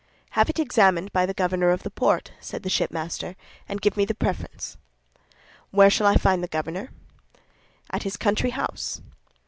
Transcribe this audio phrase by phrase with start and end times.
[0.31, 3.35] "Have it examined by the governor of the port," said the shipmaster,
[3.69, 4.75] "and give me the preference."
[5.69, 6.89] "Where shall I find the governor?"
[7.91, 8.99] "At his country house."